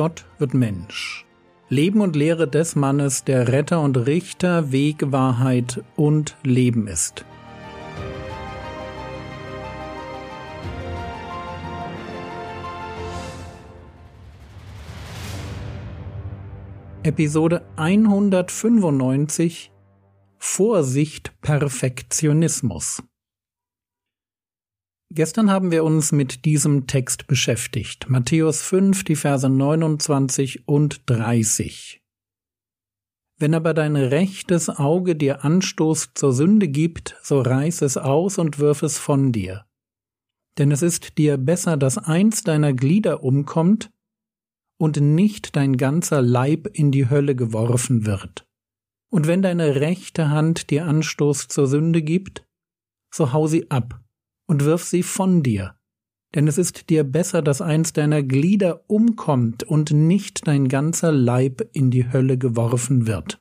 Gott 0.00 0.24
wird 0.38 0.54
Mensch. 0.54 1.26
Leben 1.68 2.00
und 2.00 2.16
Lehre 2.16 2.48
des 2.48 2.74
Mannes, 2.74 3.24
der 3.24 3.48
Retter 3.48 3.82
und 3.82 3.98
Richter, 3.98 4.72
Weg, 4.72 5.12
Wahrheit 5.12 5.84
und 5.94 6.38
Leben 6.42 6.86
ist. 6.86 7.26
Episode 17.02 17.66
195 17.76 19.70
Vorsicht 20.38 21.38
Perfektionismus 21.42 23.02
Gestern 25.12 25.50
haben 25.50 25.72
wir 25.72 25.82
uns 25.82 26.12
mit 26.12 26.44
diesem 26.44 26.86
Text 26.86 27.26
beschäftigt. 27.26 28.08
Matthäus 28.08 28.62
5, 28.62 29.02
die 29.02 29.16
Verse 29.16 29.48
29 29.48 30.68
und 30.68 31.02
30. 31.10 32.00
Wenn 33.36 33.54
aber 33.54 33.74
dein 33.74 33.96
rechtes 33.96 34.68
Auge 34.68 35.16
dir 35.16 35.44
Anstoß 35.44 36.10
zur 36.14 36.32
Sünde 36.32 36.68
gibt, 36.68 37.16
so 37.24 37.40
reiß 37.40 37.82
es 37.82 37.96
aus 37.96 38.38
und 38.38 38.60
wirf 38.60 38.84
es 38.84 38.98
von 38.98 39.32
dir. 39.32 39.66
Denn 40.58 40.70
es 40.70 40.80
ist 40.80 41.18
dir 41.18 41.38
besser, 41.38 41.76
dass 41.76 41.98
eins 41.98 42.44
deiner 42.44 42.72
Glieder 42.72 43.24
umkommt 43.24 43.90
und 44.78 45.00
nicht 45.00 45.56
dein 45.56 45.76
ganzer 45.76 46.22
Leib 46.22 46.68
in 46.72 46.92
die 46.92 47.10
Hölle 47.10 47.34
geworfen 47.34 48.06
wird. 48.06 48.46
Und 49.10 49.26
wenn 49.26 49.42
deine 49.42 49.74
rechte 49.80 50.30
Hand 50.30 50.70
dir 50.70 50.86
Anstoß 50.86 51.48
zur 51.48 51.66
Sünde 51.66 52.00
gibt, 52.00 52.44
so 53.12 53.32
hau 53.32 53.48
sie 53.48 53.72
ab 53.72 54.00
und 54.50 54.64
wirf 54.64 54.82
sie 54.82 55.04
von 55.04 55.44
dir. 55.44 55.76
Denn 56.34 56.48
es 56.48 56.58
ist 56.58 56.90
dir 56.90 57.04
besser, 57.04 57.40
dass 57.40 57.62
eins 57.62 57.92
deiner 57.92 58.22
Glieder 58.22 58.82
umkommt 58.88 59.62
und 59.62 59.92
nicht 59.92 60.48
dein 60.48 60.68
ganzer 60.68 61.12
Leib 61.12 61.68
in 61.72 61.92
die 61.92 62.12
Hölle 62.12 62.36
geworfen 62.36 63.06
wird. 63.06 63.40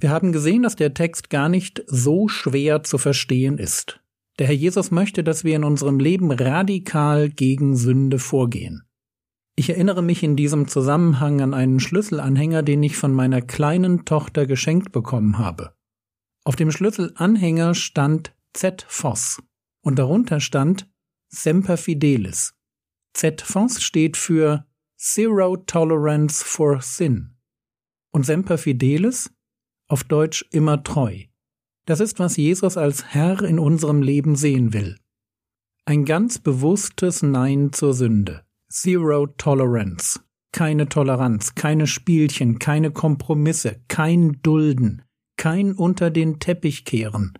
Wir 0.00 0.08
haben 0.08 0.32
gesehen, 0.32 0.62
dass 0.62 0.74
der 0.74 0.94
Text 0.94 1.28
gar 1.28 1.50
nicht 1.50 1.84
so 1.86 2.28
schwer 2.28 2.82
zu 2.82 2.96
verstehen 2.96 3.58
ist. 3.58 4.00
Der 4.38 4.46
Herr 4.46 4.54
Jesus 4.54 4.90
möchte, 4.90 5.22
dass 5.22 5.44
wir 5.44 5.54
in 5.54 5.64
unserem 5.64 5.98
Leben 5.98 6.30
radikal 6.30 7.28
gegen 7.28 7.76
Sünde 7.76 8.18
vorgehen. 8.18 8.84
Ich 9.54 9.68
erinnere 9.68 10.02
mich 10.02 10.22
in 10.22 10.36
diesem 10.36 10.66
Zusammenhang 10.66 11.42
an 11.42 11.52
einen 11.52 11.78
Schlüsselanhänger, 11.78 12.62
den 12.62 12.82
ich 12.82 12.96
von 12.96 13.12
meiner 13.12 13.42
kleinen 13.42 14.06
Tochter 14.06 14.46
geschenkt 14.46 14.92
bekommen 14.92 15.36
habe. 15.36 15.74
Auf 16.44 16.56
dem 16.56 16.70
Schlüsselanhänger 16.70 17.74
stand 17.74 18.34
Z. 18.54 18.86
Und 19.88 19.98
darunter 19.98 20.38
stand 20.38 20.86
Semper 21.28 21.78
Fidelis. 21.78 22.52
Z-Fons 23.14 23.82
steht 23.82 24.18
für 24.18 24.66
Zero 24.98 25.56
Tolerance 25.56 26.44
for 26.44 26.82
Sin 26.82 27.38
und 28.12 28.26
Semper 28.26 28.58
Fidelis 28.58 29.32
auf 29.86 30.04
Deutsch 30.04 30.44
immer 30.50 30.84
treu. 30.84 31.22
Das 31.86 32.00
ist, 32.00 32.18
was 32.18 32.36
Jesus 32.36 32.76
als 32.76 33.14
Herr 33.14 33.42
in 33.42 33.58
unserem 33.58 34.02
Leben 34.02 34.36
sehen 34.36 34.74
will. 34.74 34.98
Ein 35.86 36.04
ganz 36.04 36.38
bewusstes 36.38 37.22
Nein 37.22 37.72
zur 37.72 37.94
Sünde. 37.94 38.44
Zero 38.70 39.26
Tolerance. 39.26 40.20
Keine 40.52 40.90
Toleranz, 40.90 41.54
keine 41.54 41.86
Spielchen, 41.86 42.58
keine 42.58 42.90
Kompromisse, 42.90 43.82
kein 43.88 44.38
Dulden, 44.42 45.00
kein 45.38 45.72
unter 45.72 46.10
den 46.10 46.40
Teppich 46.40 46.84
kehren. 46.84 47.38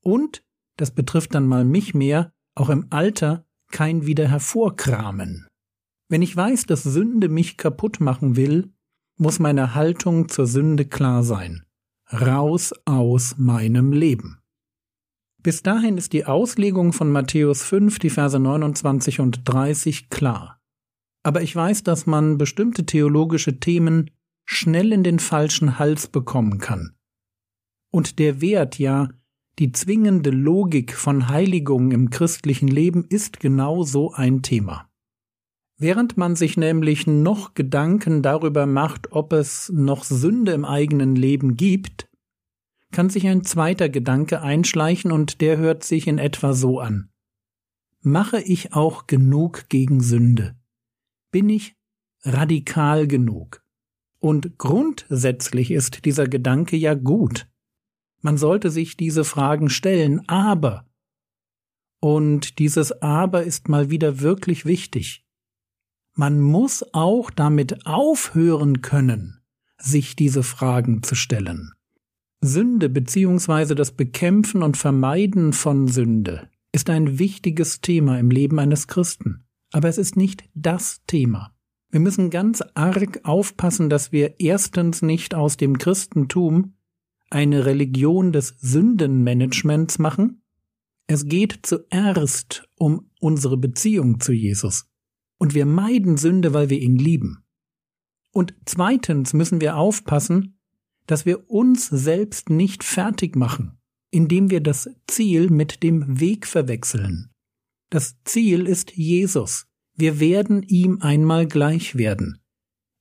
Und 0.00 0.42
das 0.76 0.90
betrifft 0.90 1.34
dann 1.34 1.46
mal 1.46 1.64
mich 1.64 1.94
mehr, 1.94 2.32
auch 2.54 2.68
im 2.68 2.86
Alter 2.90 3.46
kein 3.70 4.06
wieder 4.06 4.28
hervorkramen. 4.28 5.46
Wenn 6.08 6.22
ich 6.22 6.36
weiß, 6.36 6.66
dass 6.66 6.82
Sünde 6.82 7.28
mich 7.28 7.56
kaputt 7.56 8.00
machen 8.00 8.36
will, 8.36 8.72
muss 9.16 9.38
meine 9.38 9.74
Haltung 9.74 10.28
zur 10.28 10.46
Sünde 10.46 10.84
klar 10.84 11.22
sein. 11.22 11.64
Raus 12.12 12.72
aus 12.84 13.36
meinem 13.38 13.92
Leben. 13.92 14.40
Bis 15.42 15.62
dahin 15.62 15.98
ist 15.98 16.12
die 16.12 16.24
Auslegung 16.24 16.92
von 16.92 17.10
Matthäus 17.10 17.62
5, 17.64 17.98
die 17.98 18.10
Verse 18.10 18.38
29 18.38 19.20
und 19.20 19.40
30 19.44 20.08
klar. 20.08 20.60
Aber 21.22 21.42
ich 21.42 21.54
weiß, 21.54 21.82
dass 21.82 22.06
man 22.06 22.38
bestimmte 22.38 22.86
theologische 22.86 23.58
Themen 23.58 24.10
schnell 24.44 24.92
in 24.92 25.02
den 25.02 25.18
falschen 25.18 25.78
Hals 25.78 26.06
bekommen 26.06 26.58
kann. 26.58 26.96
Und 27.90 28.18
der 28.18 28.40
Wert, 28.40 28.78
ja, 28.78 29.08
die 29.58 29.72
zwingende 29.72 30.30
Logik 30.30 30.94
von 30.94 31.28
Heiligung 31.28 31.92
im 31.92 32.10
christlichen 32.10 32.68
Leben 32.68 33.04
ist 33.08 33.40
genau 33.40 33.84
so 33.84 34.12
ein 34.12 34.42
Thema. 34.42 34.88
Während 35.76 36.16
man 36.16 36.36
sich 36.36 36.56
nämlich 36.56 37.06
noch 37.06 37.54
Gedanken 37.54 38.22
darüber 38.22 38.66
macht, 38.66 39.12
ob 39.12 39.32
es 39.32 39.70
noch 39.74 40.04
Sünde 40.04 40.52
im 40.52 40.64
eigenen 40.64 41.16
Leben 41.16 41.56
gibt, 41.56 42.08
kann 42.92 43.10
sich 43.10 43.26
ein 43.26 43.44
zweiter 43.44 43.88
Gedanke 43.88 44.40
einschleichen 44.40 45.10
und 45.10 45.40
der 45.40 45.58
hört 45.58 45.82
sich 45.82 46.06
in 46.06 46.18
etwa 46.18 46.52
so 46.52 46.78
an. 46.78 47.10
Mache 48.00 48.40
ich 48.40 48.72
auch 48.72 49.06
genug 49.06 49.68
gegen 49.68 50.00
Sünde? 50.00 50.56
Bin 51.32 51.48
ich 51.48 51.74
radikal 52.22 53.08
genug? 53.08 53.64
Und 54.20 54.58
grundsätzlich 54.58 55.70
ist 55.70 56.04
dieser 56.04 56.28
Gedanke 56.28 56.76
ja 56.76 56.94
gut. 56.94 57.48
Man 58.24 58.38
sollte 58.38 58.70
sich 58.70 58.96
diese 58.96 59.22
Fragen 59.22 59.68
stellen, 59.68 60.26
aber 60.30 60.86
und 62.00 62.58
dieses 62.58 62.90
aber 63.02 63.44
ist 63.44 63.68
mal 63.68 63.90
wieder 63.90 64.20
wirklich 64.20 64.64
wichtig. 64.64 65.26
Man 66.14 66.40
muss 66.40 66.86
auch 66.94 67.30
damit 67.30 67.84
aufhören 67.84 68.80
können, 68.80 69.42
sich 69.76 70.16
diese 70.16 70.42
Fragen 70.42 71.02
zu 71.02 71.14
stellen. 71.14 71.72
Sünde 72.40 72.88
bzw. 72.88 73.74
das 73.74 73.92
Bekämpfen 73.92 74.62
und 74.62 74.78
Vermeiden 74.78 75.52
von 75.52 75.86
Sünde 75.88 76.48
ist 76.72 76.88
ein 76.88 77.18
wichtiges 77.18 77.82
Thema 77.82 78.18
im 78.18 78.30
Leben 78.30 78.58
eines 78.58 78.86
Christen, 78.86 79.44
aber 79.70 79.90
es 79.90 79.98
ist 79.98 80.16
nicht 80.16 80.44
das 80.54 81.02
Thema. 81.06 81.54
Wir 81.90 82.00
müssen 82.00 82.30
ganz 82.30 82.62
arg 82.72 83.20
aufpassen, 83.24 83.90
dass 83.90 84.12
wir 84.12 84.40
erstens 84.40 85.02
nicht 85.02 85.34
aus 85.34 85.58
dem 85.58 85.76
Christentum 85.76 86.74
eine 87.34 87.66
Religion 87.66 88.32
des 88.32 88.54
Sündenmanagements 88.60 89.98
machen? 89.98 90.42
Es 91.06 91.26
geht 91.26 91.58
zuerst 91.62 92.68
um 92.76 93.10
unsere 93.20 93.56
Beziehung 93.56 94.20
zu 94.20 94.32
Jesus. 94.32 94.86
Und 95.38 95.52
wir 95.52 95.66
meiden 95.66 96.16
Sünde, 96.16 96.54
weil 96.54 96.70
wir 96.70 96.80
ihn 96.80 96.96
lieben. 96.96 97.44
Und 98.30 98.54
zweitens 98.64 99.32
müssen 99.32 99.60
wir 99.60 99.76
aufpassen, 99.76 100.58
dass 101.06 101.26
wir 101.26 101.50
uns 101.50 101.88
selbst 101.88 102.50
nicht 102.50 102.84
fertig 102.84 103.36
machen, 103.36 103.78
indem 104.10 104.50
wir 104.50 104.60
das 104.60 104.88
Ziel 105.08 105.50
mit 105.50 105.82
dem 105.82 106.20
Weg 106.20 106.46
verwechseln. 106.46 107.30
Das 107.90 108.16
Ziel 108.24 108.66
ist 108.66 108.92
Jesus. 108.92 109.66
Wir 109.96 110.20
werden 110.20 110.62
ihm 110.62 111.02
einmal 111.02 111.46
gleich 111.46 111.96
werden. 111.96 112.38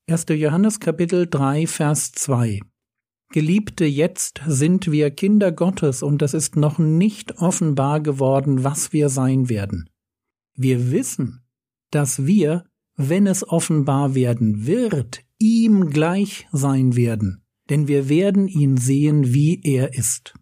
1. 0.07 0.25
Johannes 0.29 0.79
Kapitel 0.79 1.27
3 1.29 1.67
Vers 1.67 2.11
2 2.11 2.59
Geliebte, 3.33 3.85
jetzt 3.85 4.41
sind 4.45 4.91
wir 4.91 5.09
Kinder 5.09 5.51
Gottes 5.51 6.03
und 6.03 6.21
es 6.21 6.35
ist 6.35 6.55
noch 6.55 6.77
nicht 6.77 7.39
offenbar 7.39 7.99
geworden, 7.99 8.63
was 8.63 8.93
wir 8.93 9.09
sein 9.09 9.49
werden. 9.49 9.89
Wir 10.55 10.91
wissen, 10.91 11.43
dass 11.89 12.27
wir, 12.27 12.63
wenn 12.95 13.25
es 13.25 13.45
offenbar 13.49 14.13
werden 14.13 14.67
wird, 14.67 15.23
ihm 15.39 15.89
gleich 15.89 16.47
sein 16.51 16.95
werden, 16.95 17.43
denn 17.71 17.87
wir 17.87 18.07
werden 18.07 18.47
ihn 18.47 18.77
sehen, 18.77 19.33
wie 19.33 19.59
er 19.63 19.95
ist. 19.95 20.35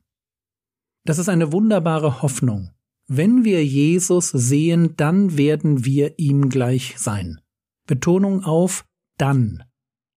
Das 1.05 1.17
ist 1.17 1.29
eine 1.29 1.53
wunderbare 1.53 2.21
Hoffnung. 2.21 2.71
Wenn 3.07 3.45
wir 3.45 3.65
Jesus 3.65 4.31
sehen, 4.31 4.95
dann 4.97 5.37
werden 5.37 5.85
wir 5.85 6.19
ihm 6.19 6.49
gleich 6.49 6.95
sein. 6.97 7.39
Betonung 7.87 8.43
auf 8.43 8.83
dann 9.17 9.63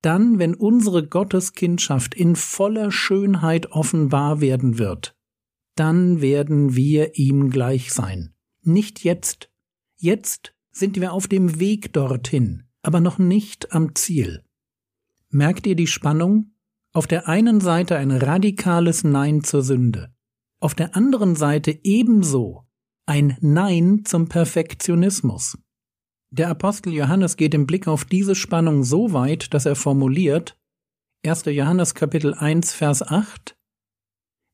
dann, 0.04 0.38
wenn 0.38 0.54
unsere 0.54 1.06
Gotteskindschaft 1.06 2.14
in 2.14 2.36
voller 2.36 2.90
Schönheit 2.90 3.72
offenbar 3.72 4.40
werden 4.40 4.78
wird, 4.78 5.16
dann 5.76 6.20
werden 6.20 6.76
wir 6.76 7.18
ihm 7.18 7.50
gleich 7.50 7.92
sein. 7.92 8.34
Nicht 8.62 9.04
jetzt. 9.04 9.50
Jetzt 9.96 10.54
sind 10.70 11.00
wir 11.00 11.12
auf 11.12 11.28
dem 11.28 11.58
Weg 11.60 11.92
dorthin, 11.92 12.64
aber 12.82 13.00
noch 13.00 13.18
nicht 13.18 13.72
am 13.72 13.94
Ziel. 13.94 14.44
Merkt 15.30 15.66
ihr 15.66 15.76
die 15.76 15.86
Spannung? 15.86 16.52
Auf 16.92 17.06
der 17.06 17.28
einen 17.28 17.60
Seite 17.60 17.96
ein 17.96 18.12
radikales 18.12 19.02
Nein 19.02 19.42
zur 19.42 19.62
Sünde, 19.62 20.14
auf 20.60 20.74
der 20.74 20.94
anderen 20.94 21.34
Seite 21.34 21.80
ebenso 21.82 22.64
ein 23.06 23.36
Nein 23.40 24.02
zum 24.04 24.28
Perfektionismus. 24.28 25.58
Der 26.36 26.48
Apostel 26.48 26.92
Johannes 26.92 27.36
geht 27.36 27.54
im 27.54 27.64
Blick 27.64 27.86
auf 27.86 28.04
diese 28.04 28.34
Spannung 28.34 28.82
so 28.82 29.12
weit, 29.12 29.54
dass 29.54 29.66
er 29.66 29.76
formuliert 29.76 30.58
1. 31.24 31.44
Johannes 31.44 31.94
Kapitel 31.94 32.34
1 32.34 32.72
Vers 32.72 33.02
8 33.02 33.56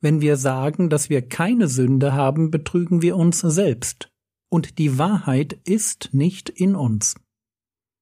Wenn 0.02 0.20
wir 0.20 0.36
sagen, 0.36 0.90
dass 0.90 1.08
wir 1.08 1.26
keine 1.26 1.68
Sünde 1.68 2.12
haben, 2.12 2.50
betrügen 2.50 3.00
wir 3.00 3.16
uns 3.16 3.40
selbst, 3.40 4.12
und 4.50 4.78
die 4.78 4.98
Wahrheit 4.98 5.58
ist 5.64 6.10
nicht 6.12 6.50
in 6.50 6.74
uns. 6.74 7.14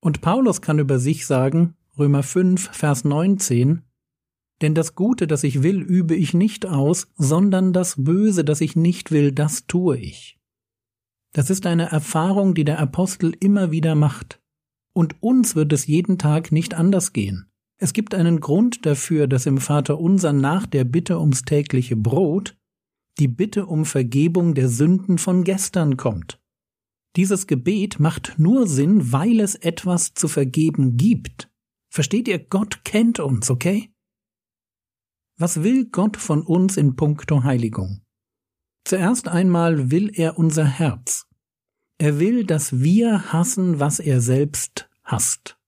Und 0.00 0.22
Paulus 0.22 0.60
kann 0.60 0.80
über 0.80 0.98
sich 0.98 1.24
sagen, 1.24 1.76
Römer 1.96 2.24
5, 2.24 2.70
Vers 2.72 3.04
19, 3.04 3.82
denn 4.60 4.74
das 4.74 4.96
Gute, 4.96 5.28
das 5.28 5.44
ich 5.44 5.62
will, 5.62 5.82
übe 5.82 6.16
ich 6.16 6.34
nicht 6.34 6.66
aus, 6.66 7.06
sondern 7.14 7.72
das 7.72 7.94
Böse, 7.96 8.44
das 8.44 8.60
ich 8.60 8.74
nicht 8.74 9.12
will, 9.12 9.30
das 9.30 9.68
tue 9.68 9.98
ich. 9.98 10.37
Das 11.32 11.50
ist 11.50 11.66
eine 11.66 11.90
Erfahrung, 11.90 12.54
die 12.54 12.64
der 12.64 12.78
Apostel 12.78 13.34
immer 13.40 13.70
wieder 13.70 13.94
macht. 13.94 14.40
Und 14.92 15.22
uns 15.22 15.54
wird 15.54 15.72
es 15.72 15.86
jeden 15.86 16.18
Tag 16.18 16.52
nicht 16.52 16.74
anders 16.74 17.12
gehen. 17.12 17.50
Es 17.76 17.92
gibt 17.92 18.14
einen 18.14 18.40
Grund 18.40 18.84
dafür, 18.86 19.28
dass 19.28 19.46
im 19.46 19.58
Vater 19.58 20.00
unser 20.00 20.32
nach 20.32 20.66
der 20.66 20.84
Bitte 20.84 21.20
ums 21.20 21.42
tägliche 21.42 21.96
Brot 21.96 22.56
die 23.18 23.28
Bitte 23.28 23.66
um 23.66 23.84
Vergebung 23.84 24.54
der 24.54 24.68
Sünden 24.68 25.18
von 25.18 25.44
gestern 25.44 25.96
kommt. 25.96 26.40
Dieses 27.16 27.46
Gebet 27.46 28.00
macht 28.00 28.34
nur 28.38 28.66
Sinn, 28.66 29.12
weil 29.12 29.40
es 29.40 29.54
etwas 29.54 30.14
zu 30.14 30.28
vergeben 30.28 30.96
gibt. 30.96 31.50
Versteht 31.88 32.28
ihr, 32.28 32.38
Gott 32.38 32.84
kennt 32.84 33.18
uns, 33.18 33.50
okay? 33.50 33.90
Was 35.36 35.62
will 35.62 35.86
Gott 35.86 36.16
von 36.16 36.42
uns 36.42 36.76
in 36.76 36.96
puncto 36.96 37.44
Heiligung? 37.44 38.02
Zuerst 38.88 39.28
einmal 39.28 39.90
will 39.90 40.10
er 40.14 40.38
unser 40.38 40.64
Herz. 40.64 41.26
Er 41.98 42.20
will, 42.20 42.46
dass 42.46 42.80
wir 42.80 43.34
hassen, 43.34 43.80
was 43.80 44.00
er 44.00 44.22
selbst 44.22 44.88
hasst. 45.04 45.58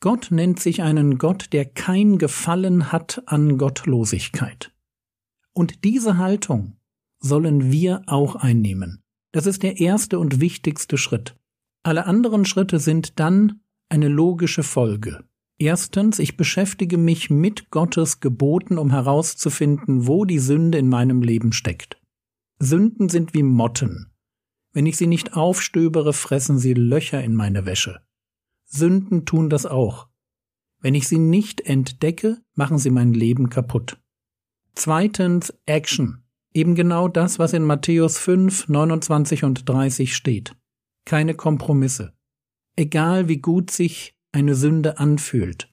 Gott 0.00 0.32
nennt 0.32 0.58
sich 0.58 0.82
einen 0.82 1.18
Gott, 1.18 1.52
der 1.52 1.66
kein 1.66 2.18
Gefallen 2.18 2.90
hat 2.90 3.22
an 3.26 3.58
Gottlosigkeit. 3.58 4.72
Und 5.52 5.84
diese 5.84 6.18
Haltung 6.18 6.72
sollen 7.20 7.70
wir 7.70 8.02
auch 8.06 8.34
einnehmen. 8.34 9.04
Das 9.30 9.46
ist 9.46 9.62
der 9.62 9.78
erste 9.78 10.18
und 10.18 10.40
wichtigste 10.40 10.98
Schritt. 10.98 11.36
Alle 11.84 12.06
anderen 12.06 12.44
Schritte 12.44 12.80
sind 12.80 13.20
dann 13.20 13.60
eine 13.88 14.08
logische 14.08 14.64
Folge. 14.64 15.22
Erstens, 15.58 16.18
ich 16.18 16.36
beschäftige 16.36 16.98
mich 16.98 17.30
mit 17.30 17.70
Gottes 17.70 18.18
Geboten, 18.18 18.78
um 18.78 18.90
herauszufinden, 18.90 20.08
wo 20.08 20.24
die 20.24 20.40
Sünde 20.40 20.78
in 20.78 20.88
meinem 20.88 21.22
Leben 21.22 21.52
steckt. 21.52 22.00
Sünden 22.58 23.08
sind 23.08 23.34
wie 23.34 23.42
Motten. 23.42 24.12
Wenn 24.72 24.86
ich 24.86 24.96
sie 24.96 25.06
nicht 25.06 25.34
aufstöbere, 25.34 26.12
fressen 26.12 26.58
sie 26.58 26.74
Löcher 26.74 27.22
in 27.22 27.34
meine 27.34 27.66
Wäsche. 27.66 28.00
Sünden 28.64 29.24
tun 29.24 29.50
das 29.50 29.66
auch. 29.66 30.08
Wenn 30.80 30.94
ich 30.94 31.08
sie 31.08 31.18
nicht 31.18 31.62
entdecke, 31.62 32.38
machen 32.54 32.78
sie 32.78 32.90
mein 32.90 33.12
Leben 33.12 33.48
kaputt. 33.48 33.98
Zweitens 34.74 35.54
Action. 35.66 36.22
Eben 36.52 36.74
genau 36.74 37.08
das, 37.08 37.38
was 37.38 37.52
in 37.52 37.64
Matthäus 37.64 38.18
5, 38.18 38.68
29 38.68 39.44
und 39.44 39.68
30 39.68 40.14
steht. 40.14 40.54
Keine 41.04 41.34
Kompromisse. 41.34 42.14
Egal 42.76 43.28
wie 43.28 43.38
gut 43.38 43.70
sich 43.70 44.14
eine 44.32 44.54
Sünde 44.54 44.98
anfühlt. 44.98 45.72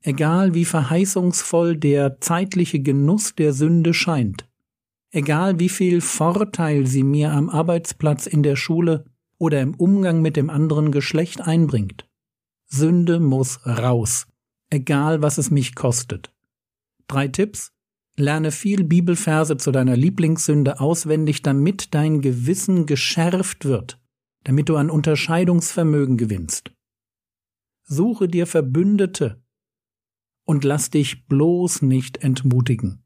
Egal 0.00 0.54
wie 0.54 0.64
verheißungsvoll 0.64 1.76
der 1.76 2.20
zeitliche 2.20 2.80
Genuss 2.80 3.34
der 3.34 3.52
Sünde 3.52 3.94
scheint. 3.94 4.48
Egal 5.14 5.60
wie 5.60 5.68
viel 5.68 6.00
Vorteil 6.00 6.86
sie 6.86 7.02
mir 7.02 7.32
am 7.32 7.50
Arbeitsplatz 7.50 8.26
in 8.26 8.42
der 8.42 8.56
Schule 8.56 9.04
oder 9.36 9.60
im 9.60 9.74
Umgang 9.74 10.22
mit 10.22 10.36
dem 10.36 10.48
anderen 10.48 10.90
Geschlecht 10.90 11.42
einbringt. 11.42 12.08
Sünde 12.66 13.20
muss 13.20 13.66
raus. 13.66 14.26
Egal 14.70 15.20
was 15.20 15.36
es 15.36 15.50
mich 15.50 15.74
kostet. 15.74 16.32
Drei 17.08 17.28
Tipps. 17.28 17.72
Lerne 18.16 18.52
viel 18.52 18.84
Bibelverse 18.84 19.58
zu 19.58 19.70
deiner 19.70 19.96
Lieblingssünde 19.96 20.80
auswendig, 20.80 21.42
damit 21.42 21.94
dein 21.94 22.22
Gewissen 22.22 22.86
geschärft 22.86 23.64
wird, 23.66 24.00
damit 24.44 24.68
du 24.68 24.76
an 24.76 24.90
Unterscheidungsvermögen 24.90 26.16
gewinnst. 26.16 26.72
Suche 27.84 28.28
dir 28.28 28.46
Verbündete 28.46 29.42
und 30.44 30.64
lass 30.64 30.90
dich 30.90 31.26
bloß 31.26 31.82
nicht 31.82 32.18
entmutigen. 32.18 33.01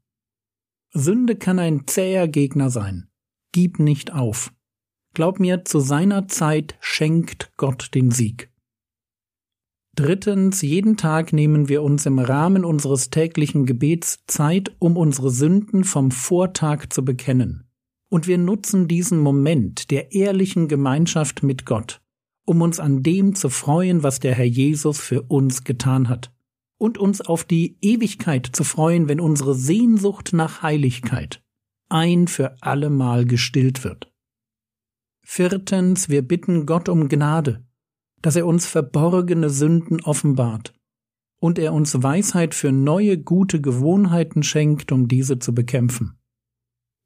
Sünde 0.93 1.35
kann 1.35 1.59
ein 1.59 1.87
zäher 1.87 2.27
Gegner 2.27 2.69
sein. 2.69 3.09
Gib 3.51 3.79
nicht 3.79 4.13
auf. 4.13 4.53
Glaub 5.13 5.39
mir, 5.39 5.65
zu 5.65 5.79
seiner 5.79 6.27
Zeit 6.27 6.77
schenkt 6.79 7.51
Gott 7.57 7.89
den 7.93 8.11
Sieg. 8.11 8.51
Drittens, 9.95 10.61
jeden 10.61 10.95
Tag 10.95 11.33
nehmen 11.33 11.69
wir 11.69 11.81
uns 11.81 12.05
im 12.05 12.19
Rahmen 12.19 12.63
unseres 12.63 13.09
täglichen 13.09 13.65
Gebets 13.65 14.19
Zeit, 14.27 14.75
um 14.77 14.95
unsere 14.95 15.31
Sünden 15.31 15.83
vom 15.83 16.11
Vortag 16.11 16.89
zu 16.91 17.03
bekennen. 17.03 17.67
Und 18.09 18.27
wir 18.27 18.37
nutzen 18.37 18.87
diesen 18.87 19.19
Moment 19.19 19.89
der 19.89 20.13
ehrlichen 20.13 20.67
Gemeinschaft 20.67 21.41
mit 21.41 21.65
Gott, 21.65 21.99
um 22.45 22.61
uns 22.61 22.79
an 22.79 23.01
dem 23.01 23.33
zu 23.33 23.49
freuen, 23.49 24.03
was 24.03 24.19
der 24.19 24.35
Herr 24.35 24.45
Jesus 24.45 24.99
für 24.99 25.23
uns 25.23 25.63
getan 25.63 26.09
hat, 26.09 26.31
und 26.77 26.97
uns 26.97 27.21
auf 27.21 27.43
die 27.43 27.77
Ewigkeit 27.81 28.47
zu 28.51 28.63
freuen, 28.63 29.07
wenn 29.07 29.19
unsere 29.19 29.55
Sehnsucht 29.55 30.33
nach 30.33 30.61
Heiligkeit 30.61 31.43
ein 31.89 32.27
für 32.27 32.61
allemal 32.61 33.25
gestillt 33.25 33.83
wird. 33.83 34.11
Viertens, 35.23 36.09
wir 36.09 36.21
bitten 36.21 36.65
Gott 36.65 36.89
um 36.89 37.09
Gnade, 37.09 37.65
dass 38.21 38.35
er 38.35 38.45
uns 38.45 38.65
verborgene 38.65 39.49
Sünden 39.49 40.01
offenbart 40.01 40.73
und 41.39 41.59
er 41.59 41.73
uns 41.73 42.01
Weisheit 42.01 42.55
für 42.55 42.71
neue 42.71 43.17
gute 43.17 43.61
Gewohnheiten 43.61 44.43
schenkt, 44.43 44.91
um 44.91 45.07
diese 45.07 45.39
zu 45.39 45.53
bekämpfen. 45.53 46.17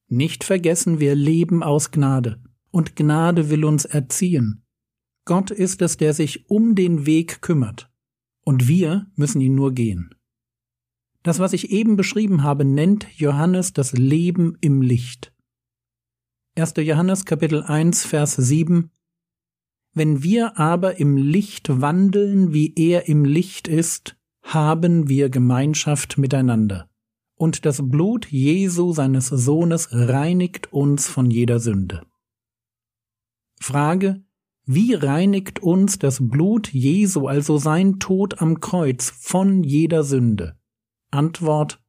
Nicht 0.07 0.43
vergessen, 0.43 0.99
wir 0.99 1.15
leben 1.15 1.63
aus 1.63 1.91
Gnade, 1.91 2.41
und 2.71 2.95
Gnade 2.95 3.49
will 3.49 3.65
uns 3.65 3.85
erziehen, 3.85 4.65
Gott 5.25 5.51
ist 5.51 5.81
es, 5.81 5.97
der 5.97 6.13
sich 6.13 6.49
um 6.49 6.75
den 6.75 7.05
Weg 7.05 7.41
kümmert, 7.41 7.90
und 8.43 8.67
wir 8.67 9.07
müssen 9.15 9.41
ihn 9.41 9.55
nur 9.55 9.73
gehen. 9.73 10.15
Das, 11.23 11.39
was 11.39 11.53
ich 11.53 11.69
eben 11.69 11.97
beschrieben 11.97 12.43
habe, 12.43 12.65
nennt 12.65 13.07
Johannes 13.15 13.73
das 13.73 13.93
Leben 13.93 14.57
im 14.61 14.81
Licht. 14.81 15.33
1. 16.55 16.73
Johannes 16.77 17.25
Kapitel 17.25 17.63
1 17.63 18.05
Vers 18.05 18.35
7 18.35 18.89
Wenn 19.93 20.23
wir 20.23 20.57
aber 20.57 20.99
im 20.99 21.15
Licht 21.15 21.81
wandeln, 21.81 22.53
wie 22.53 22.73
er 22.75 23.07
im 23.07 23.23
Licht 23.23 23.67
ist, 23.67 24.17
haben 24.41 25.07
wir 25.07 25.29
Gemeinschaft 25.29 26.17
miteinander. 26.17 26.89
Und 27.35 27.65
das 27.65 27.81
Blut 27.87 28.27
Jesu 28.27 28.93
seines 28.93 29.27
Sohnes 29.27 29.89
reinigt 29.91 30.73
uns 30.73 31.07
von 31.07 31.29
jeder 31.29 31.59
Sünde. 31.59 32.05
Frage, 33.59 34.23
wie 34.65 34.93
reinigt 34.93 35.59
uns 35.59 35.97
das 35.97 36.19
Blut 36.21 36.71
Jesu, 36.71 37.27
also 37.27 37.57
sein 37.57 37.99
Tod 37.99 38.41
am 38.41 38.59
Kreuz, 38.59 39.09
von 39.09 39.63
jeder 39.63 40.03
Sünde? 40.03 40.55
Antwort 41.09 41.81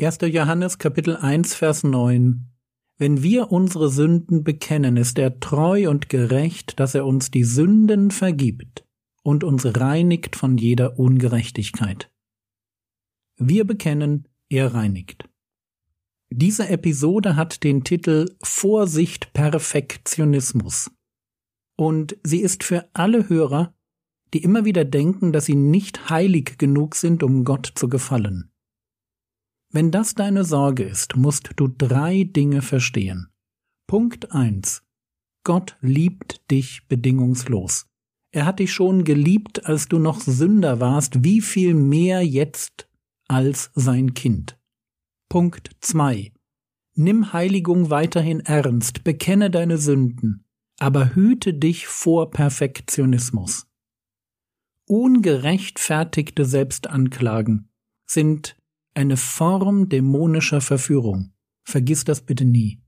1. 0.00 0.18
Johannes 0.22 0.78
Kapitel 0.78 1.16
1 1.16 1.54
Vers 1.54 1.84
9 1.84 2.50
Wenn 2.98 3.22
wir 3.22 3.52
unsere 3.52 3.88
Sünden 3.88 4.42
bekennen, 4.42 4.96
ist 4.96 5.16
er 5.18 5.38
treu 5.38 5.88
und 5.88 6.08
gerecht, 6.08 6.80
dass 6.80 6.94
er 6.96 7.06
uns 7.06 7.30
die 7.30 7.44
Sünden 7.44 8.10
vergibt 8.10 8.84
und 9.22 9.44
uns 9.44 9.64
reinigt 9.64 10.34
von 10.34 10.58
jeder 10.58 10.98
Ungerechtigkeit. 10.98 12.10
Wir 13.36 13.64
bekennen, 13.64 14.26
er 14.48 14.74
reinigt. 14.74 15.28
Diese 16.30 16.68
Episode 16.68 17.36
hat 17.36 17.62
den 17.62 17.84
Titel 17.84 18.26
Vorsicht 18.42 19.32
Perfektionismus 19.32 20.90
und 21.76 22.16
sie 22.22 22.40
ist 22.40 22.64
für 22.64 22.88
alle 22.94 23.28
Hörer, 23.28 23.74
die 24.34 24.42
immer 24.42 24.64
wieder 24.64 24.84
denken, 24.84 25.32
dass 25.32 25.46
sie 25.46 25.54
nicht 25.54 26.10
heilig 26.10 26.58
genug 26.58 26.94
sind, 26.94 27.22
um 27.22 27.44
Gott 27.44 27.70
zu 27.74 27.88
gefallen. 27.88 28.50
Wenn 29.70 29.90
das 29.90 30.14
deine 30.14 30.44
Sorge 30.44 30.84
ist, 30.84 31.16
musst 31.16 31.50
du 31.56 31.68
drei 31.68 32.24
Dinge 32.24 32.62
verstehen. 32.62 33.28
Punkt 33.86 34.32
eins: 34.32 34.82
Gott 35.44 35.76
liebt 35.80 36.50
dich 36.50 36.86
bedingungslos. 36.88 37.86
Er 38.32 38.46
hat 38.46 38.58
dich 38.58 38.72
schon 38.72 39.04
geliebt, 39.04 39.66
als 39.66 39.88
du 39.88 39.98
noch 39.98 40.20
Sünder 40.20 40.80
warst, 40.80 41.24
wie 41.24 41.40
viel 41.40 41.74
mehr 41.74 42.22
jetzt 42.26 42.88
als 43.28 43.70
sein 43.74 44.14
Kind. 44.14 44.58
Punkt 45.28 45.70
zwei: 45.80 46.32
Nimm 46.94 47.32
Heiligung 47.32 47.90
weiterhin 47.90 48.40
ernst, 48.40 49.04
bekenne 49.04 49.50
deine 49.50 49.78
Sünden, 49.78 50.45
aber 50.78 51.14
hüte 51.14 51.54
dich 51.54 51.86
vor 51.86 52.30
Perfektionismus. 52.30 53.66
Ungerechtfertigte 54.86 56.44
Selbstanklagen 56.44 57.68
sind 58.06 58.56
eine 58.94 59.16
Form 59.16 59.88
dämonischer 59.88 60.60
Verführung. 60.60 61.32
Vergiss 61.64 62.04
das 62.04 62.22
bitte 62.22 62.44
nie. 62.44 62.80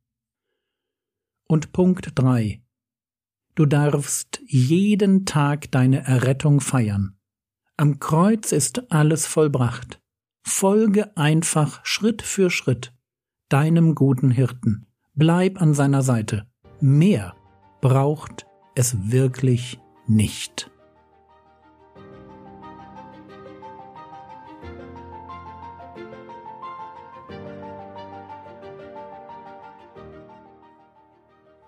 Und 1.48 1.72
Punkt 1.72 2.12
drei: 2.14 2.62
Du 3.54 3.66
darfst 3.66 4.40
jeden 4.46 5.26
Tag 5.26 5.70
deine 5.72 6.04
Errettung 6.04 6.60
feiern. 6.60 7.18
Am 7.76 7.98
Kreuz 7.98 8.52
ist 8.52 8.92
alles 8.92 9.26
vollbracht. 9.26 10.00
Folge 10.42 11.16
einfach 11.16 11.84
Schritt 11.84 12.22
für 12.22 12.50
Schritt 12.50 12.94
deinem 13.48 13.94
guten 13.94 14.30
Hirten. 14.30 14.86
Bleib 15.14 15.60
an 15.60 15.74
seiner 15.74 16.02
Seite. 16.02 16.46
Mehr 16.80 17.34
braucht 17.80 18.46
es 18.74 19.10
wirklich 19.10 19.80
nicht. 20.06 20.70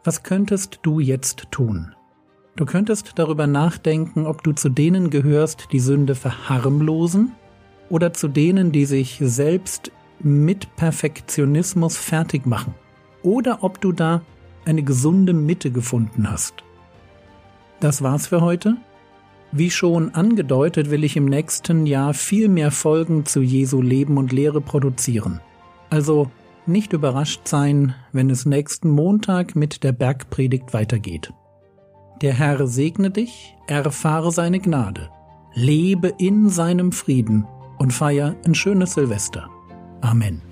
Was 0.03 0.23
könntest 0.23 0.81
du 0.83 0.99
jetzt 0.99 1.49
tun? 1.51 1.95
Du 2.57 2.65
könntest 2.65 3.13
darüber 3.17 3.47
nachdenken, 3.47 4.27
ob 4.27 4.43
du 4.43 4.53
zu 4.53 4.71
denen 4.71 5.11
gehörst, 5.11 5.69
die 5.73 5.81
Sünde 5.81 6.15
verharmlosen 6.15 7.33
oder 7.91 8.13
zu 8.13 8.29
denen, 8.29 8.73
die 8.73 8.87
sich 8.87 9.19
selbst 9.23 9.93
mit 10.19 10.75
Perfektionismus 10.77 11.97
fertig 11.97 12.47
machen. 12.47 12.75
Oder 13.23 13.63
ob 13.63 13.81
du 13.81 13.93
da 13.93 14.23
eine 14.65 14.83
gesunde 14.83 15.33
Mitte 15.33 15.71
gefunden 15.71 16.31
hast. 16.31 16.55
Das 17.81 18.03
war's 18.03 18.27
für 18.27 18.41
heute. 18.41 18.77
Wie 19.53 19.71
schon 19.71 20.15
angedeutet, 20.15 20.91
will 20.91 21.03
ich 21.03 21.17
im 21.17 21.25
nächsten 21.25 21.87
Jahr 21.87 22.15
viel 22.15 22.49
mehr 22.49 22.71
Folgen 22.71 23.27
zu 23.27 23.41
Jesu 23.41 23.83
Leben 23.83 24.17
und 24.17 24.33
Lehre 24.33 24.61
produzieren. 24.61 25.41
Also 25.89 26.31
nicht 26.67 26.93
überrascht 26.93 27.49
sein, 27.49 27.95
wenn 28.13 28.31
es 28.31 28.47
nächsten 28.47 28.91
Montag 28.91 29.57
mit 29.57 29.83
der 29.83 29.93
Bergpredigt 29.93 30.73
weitergeht. 30.73 31.33
Der 32.23 32.35
Herr 32.35 32.67
segne 32.67 33.11
dich, 33.11 33.57
erfahre 33.67 34.31
seine 34.31 34.61
Gnade, 34.61 35.09
lebe 35.55 36.13
in 36.19 36.49
seinem 36.49 36.93
Frieden 36.93 37.47
und 37.79 37.93
feier 37.93 38.37
ein 38.45 38.55
schönes 38.55 38.93
Silvester. 38.93 39.49
Amen. 40.03 40.50